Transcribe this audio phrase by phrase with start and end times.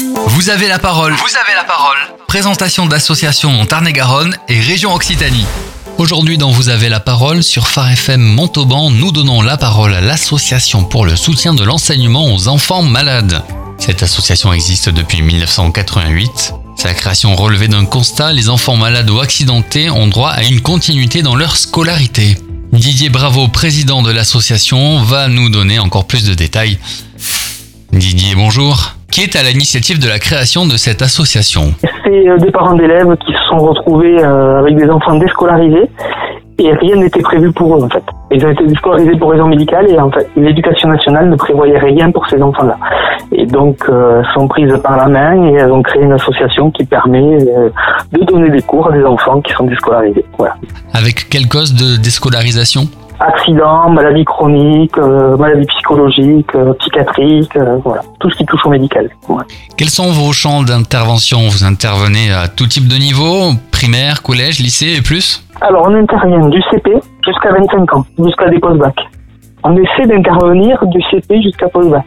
[0.00, 1.12] Vous avez la parole.
[1.14, 1.96] Vous avez la parole.
[2.28, 5.44] Présentation d'associations en Tarn-et-Garonne et région Occitanie.
[5.98, 10.00] Aujourd'hui dans Vous avez la parole sur Phare FM Montauban, nous donnons la parole à
[10.00, 13.42] l'association pour le soutien de l'enseignement aux enfants malades.
[13.78, 16.54] Cette association existe depuis 1988.
[16.76, 21.22] Sa création relevait d'un constat, les enfants malades ou accidentés ont droit à une continuité
[21.22, 22.38] dans leur scolarité.
[22.72, 26.78] Didier Bravo, président de l'association, va nous donner encore plus de détails.
[27.92, 28.97] Didier, bonjour.
[29.10, 31.72] Qui est à l'initiative de la création de cette association
[32.04, 35.88] C'est euh, des parents d'élèves qui se sont retrouvés euh, avec des enfants déscolarisés
[36.58, 38.02] et rien n'était prévu pour eux en fait.
[38.30, 42.10] Ils ont été déscolarisés pour raison médicale et en fait l'éducation nationale ne prévoyait rien
[42.10, 42.76] pour ces enfants-là.
[43.32, 46.84] Et donc euh, sont prises par la main et elles ont créé une association qui
[46.84, 50.24] permet de donner des cours à des enfants qui sont déscolarisés.
[50.36, 50.56] Voilà.
[50.92, 52.88] Avec quelle cause de déscolarisation?
[53.20, 58.70] Accidents, maladies chroniques, euh, maladies psychologiques, euh, psychiatriques, euh, voilà, tout ce qui touche au
[58.70, 59.10] médical.
[59.76, 61.40] Quels sont vos champs d'intervention?
[61.48, 65.44] Vous intervenez à tout type de niveau, primaire, collège, lycée et plus?
[65.60, 66.92] Alors on intervient du CP
[67.26, 68.94] jusqu'à 25 ans, jusqu'à des post-bac.
[69.64, 72.04] On essaie d'intervenir du CP jusqu'à post-bac.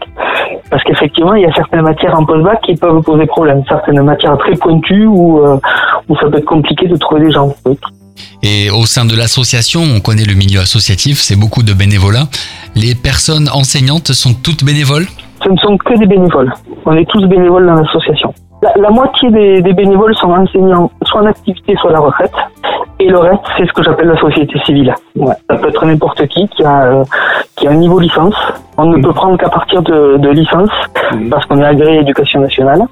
[0.70, 3.62] Parce qu'effectivement, il y a certaines matières en post-bac qui peuvent poser problème.
[3.68, 5.42] Certaines matières très pointues où,
[6.08, 7.54] où ça peut être compliqué de trouver des gens.
[8.44, 12.28] Et au sein de l'association, on connaît le milieu associatif, c'est beaucoup de bénévolat.
[12.76, 15.06] Les personnes enseignantes sont toutes bénévoles?
[15.44, 16.54] Ce ne sont que des bénévoles.
[16.86, 18.34] On est tous bénévoles dans l'association.
[18.80, 22.34] La, moitié des, bénévoles sont enseignants, soit en activité, soit à la retraite.
[23.00, 24.94] Et le reste, c'est ce que j'appelle la société civile.
[25.50, 27.04] Ça peut être n'importe qui qui a, euh,
[27.56, 28.36] qui a un niveau licence.
[28.78, 30.70] On ne peut prendre qu'à partir de, de licence,
[31.32, 32.84] parce qu'on est agréé éducation nationale,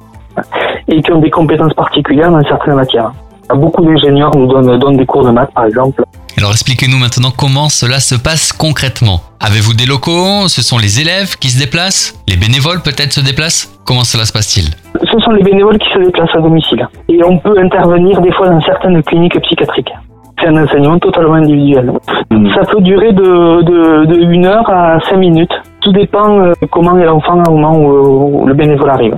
[0.87, 3.11] et qui ont des compétences particulières dans certaines matières.
[3.55, 6.03] Beaucoup d'ingénieurs nous donnent, des cours de maths, par exemple.
[6.37, 9.21] Alors expliquez-nous maintenant comment cela se passe concrètement.
[9.39, 10.47] Avez-vous des locaux?
[10.47, 12.15] Ce sont les élèves qui se déplacent?
[12.29, 13.77] Les bénévoles peut-être se déplacent?
[13.85, 14.69] Comment cela se passe-t-il?
[15.01, 16.87] Ce sont les bénévoles qui se déplacent à domicile.
[17.09, 19.91] Et on peut intervenir des fois dans certaines cliniques psychiatriques.
[20.39, 21.91] C'est un enseignement totalement individuel.
[22.31, 22.47] Hmm.
[22.53, 23.61] Ça peut durer de,
[24.05, 25.51] de, 1 heure à 5 minutes.
[25.81, 29.17] Tout dépend euh, comment est l'enfant au moment où le bénévole arrive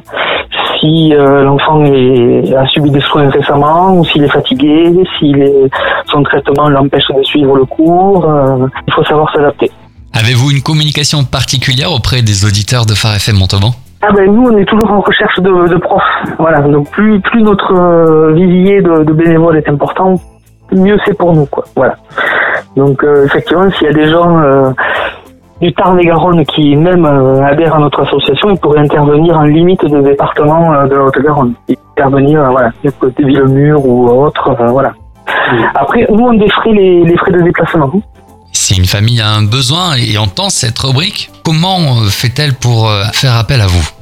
[0.81, 5.34] si euh, l'enfant a subi des soins récemment, ou s'il est fatigué, si
[6.08, 8.25] son traitement l'empêche de suivre le cours.
[8.25, 9.72] Euh, il faut savoir s'adapter.
[10.14, 13.72] Avez-vous une communication particulière auprès des auditeurs de Phare FM Montauban?
[14.02, 16.02] Ah ben nous on est toujours en recherche de, profs.
[16.40, 20.20] Voilà, donc plus plus notre euh, vivier de, bénévoles est important,
[20.72, 21.66] mieux c'est pour nous quoi.
[21.75, 21.96] Voilà.
[22.75, 24.74] Donc effectivement s'il y a des gens
[25.61, 30.01] du Tarn-et-Garonne qui même euh, adhère à notre association, il pourrait intervenir en limite de
[30.01, 31.53] département euh, de la Haute-Garonne.
[31.97, 34.94] Intervenir, euh, voilà, côté Villemur ou autre, voilà.
[35.75, 37.91] Après, nous, on défrait les, les frais de déplacement.
[38.51, 43.61] Si une famille a un besoin et entend cette rubrique, comment fait-elle pour faire appel
[43.61, 44.00] à vous?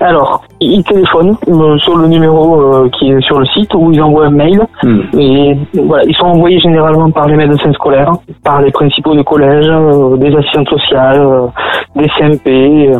[0.00, 4.02] Alors, ils téléphonent euh, sur le numéro euh, qui est sur le site ou ils
[4.02, 4.60] envoient un mail.
[4.82, 5.00] Hmm.
[5.18, 8.12] Et voilà, ils sont envoyés généralement par les médecins scolaires,
[8.44, 11.26] par les principaux de collège, euh, des assistantes sociales,
[11.94, 12.92] des CMP.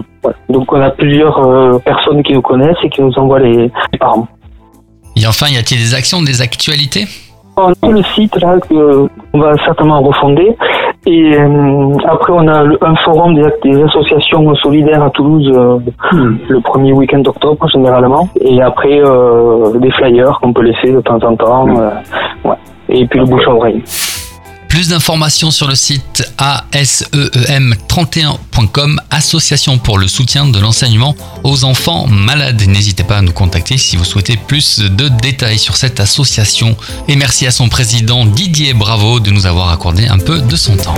[0.48, 3.70] Donc on a plusieurs personnes qui nous connaissent et qui nous envoient les,
[4.00, 4.26] parents.
[5.16, 7.04] Et enfin, y a-t-il des actions, des actualités?
[7.56, 10.56] On a le site là qu'on va certainement refonder
[11.06, 11.36] et
[12.08, 15.78] après, on a un forum des, associations solidaires à Toulouse euh,
[16.12, 16.38] hmm.
[16.48, 18.28] le premier week-end d'octobre généralement.
[18.40, 21.66] Et après, euh, des flyers qu'on peut laisser de temps en temps.
[21.66, 21.90] Hmm.
[22.44, 22.56] ouais.
[22.88, 23.82] Et puis le bouche à oreille.
[24.68, 26.32] Plus d'informations sur le site
[26.72, 32.60] aseem31.com, Association pour le soutien de l'enseignement aux enfants malades.
[32.68, 36.76] N'hésitez pas à nous contacter si vous souhaitez plus de détails sur cette association.
[37.08, 40.76] Et merci à son président Didier Bravo de nous avoir accordé un peu de son
[40.76, 40.96] temps.